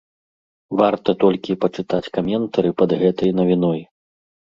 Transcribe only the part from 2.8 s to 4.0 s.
пад гэтай навіной.